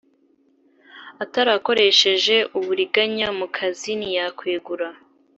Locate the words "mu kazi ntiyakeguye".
3.39-4.89